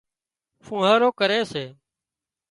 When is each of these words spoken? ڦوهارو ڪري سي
ڦوهارو 0.65 1.09
ڪري 1.19 1.39
سي 1.51 1.65